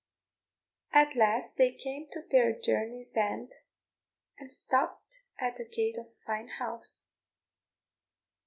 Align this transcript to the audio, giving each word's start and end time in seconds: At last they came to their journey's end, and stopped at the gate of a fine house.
At 0.93 1.15
last 1.15 1.57
they 1.57 1.71
came 1.71 2.07
to 2.09 2.23
their 2.27 2.59
journey's 2.59 3.15
end, 3.15 3.51
and 4.39 4.51
stopped 4.51 5.19
at 5.37 5.57
the 5.57 5.63
gate 5.65 5.99
of 5.99 6.07
a 6.07 6.25
fine 6.25 6.47
house. 6.47 7.03